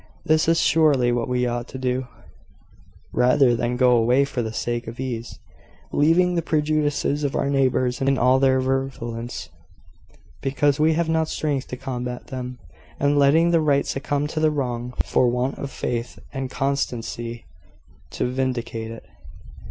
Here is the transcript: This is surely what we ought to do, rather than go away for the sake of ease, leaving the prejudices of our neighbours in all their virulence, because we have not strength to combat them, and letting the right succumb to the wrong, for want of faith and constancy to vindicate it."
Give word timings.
This 0.25 0.47
is 0.47 0.59
surely 0.59 1.11
what 1.11 1.27
we 1.27 1.45
ought 1.45 1.67
to 1.67 1.77
do, 1.77 2.07
rather 3.13 3.55
than 3.55 3.77
go 3.77 3.91
away 3.91 4.25
for 4.25 4.41
the 4.41 4.51
sake 4.51 4.87
of 4.87 4.99
ease, 4.99 5.37
leaving 5.91 6.33
the 6.33 6.41
prejudices 6.41 7.23
of 7.23 7.35
our 7.35 7.51
neighbours 7.51 8.01
in 8.01 8.17
all 8.17 8.39
their 8.39 8.59
virulence, 8.59 9.49
because 10.41 10.79
we 10.79 10.93
have 10.93 11.07
not 11.07 11.27
strength 11.29 11.67
to 11.67 11.77
combat 11.77 12.25
them, 12.29 12.57
and 12.99 13.19
letting 13.19 13.51
the 13.51 13.61
right 13.61 13.85
succumb 13.85 14.25
to 14.25 14.39
the 14.39 14.49
wrong, 14.49 14.95
for 15.05 15.27
want 15.27 15.59
of 15.59 15.69
faith 15.69 16.17
and 16.33 16.49
constancy 16.49 17.45
to 18.09 18.25
vindicate 18.25 18.89
it." 18.89 19.03